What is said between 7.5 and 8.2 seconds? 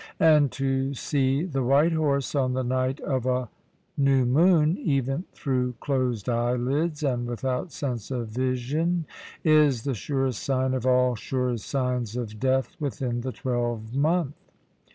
sense